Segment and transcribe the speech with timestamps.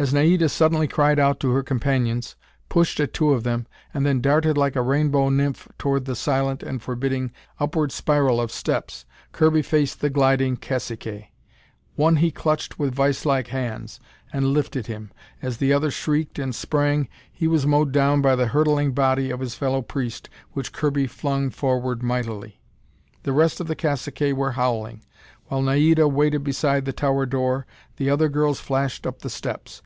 [0.00, 2.36] As Naida suddenly cried out to her companions,
[2.68, 6.62] pushed at two of them, and then darted like a rainbow nymph toward the silent
[6.62, 11.26] and forbidding upward spiral of steps, Kirby faced the gliding caciques.
[11.96, 13.98] One he clutched with viselike hands,
[14.32, 15.10] and lifted him.
[15.42, 19.40] As the other shrieked and sprang, he was mowed down by the hurtling body of
[19.40, 22.60] his fellow priest which Kirby flung forward mightily.
[23.24, 25.02] The rest of the caciques were howling.
[25.46, 27.66] While Naida waited beside the tower door,
[27.96, 29.82] the other girls flashed up the steps.